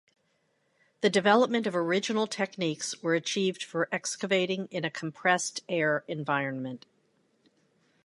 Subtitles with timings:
[1.01, 6.87] The development of original techniques were achieved for excavating in a compressed air environment.